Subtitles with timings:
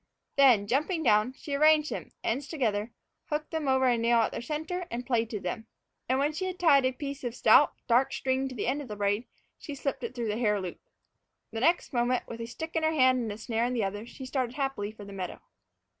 [0.35, 2.91] Then, jumping down, she arranged them, ends together,
[3.25, 5.67] hooked them over a nail at their center, and plaited them.
[6.09, 8.87] And when she had tied a piece of stout, dark string to the end of
[8.87, 9.27] the braid,
[9.59, 10.79] she slipped it through the hair loop.
[11.51, 14.07] The next moment, with a stick in one hand and the snare in the other,
[14.07, 15.39] she started happily for the meadow.